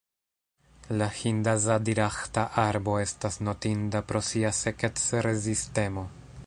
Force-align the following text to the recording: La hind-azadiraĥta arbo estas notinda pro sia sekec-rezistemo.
La 1.01 1.09
hind-azadiraĥta 1.17 2.45
arbo 2.63 2.97
estas 3.03 3.39
notinda 3.49 4.05
pro 4.13 4.25
sia 4.31 4.53
sekec-rezistemo. 4.63 6.11